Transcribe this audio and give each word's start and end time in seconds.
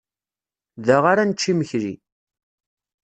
Da 0.85 0.97
ara 1.11 1.23
nečč 1.29 1.41
imekli. 1.51 1.93